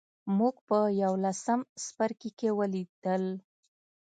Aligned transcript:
موږ 0.37 0.55
په 0.67 0.77
یوولسم 1.01 1.59
څپرکي 1.83 2.31
کې 2.39 2.49
ولیدل. 2.59 3.23